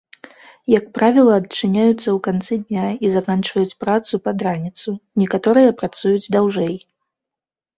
[0.77, 4.89] Як правіла адчыняюцца ў канцы дня і заканчваюць працу пад раніцу,
[5.25, 6.75] некаторыя працуюць даўжэй.